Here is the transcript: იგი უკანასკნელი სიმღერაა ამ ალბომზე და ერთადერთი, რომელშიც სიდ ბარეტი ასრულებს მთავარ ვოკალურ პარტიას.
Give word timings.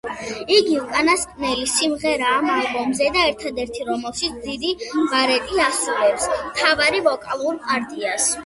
იგი 0.53 0.77
უკანასკნელი 0.83 1.67
სიმღერაა 1.73 2.37
ამ 2.39 2.49
ალბომზე 2.53 3.09
და 3.17 3.25
ერთადერთი, 3.33 3.85
რომელშიც 3.91 4.49
სიდ 4.49 4.87
ბარეტი 5.13 5.63
ასრულებს 5.67 6.27
მთავარ 6.49 6.99
ვოკალურ 7.11 7.63
პარტიას. 7.69 8.31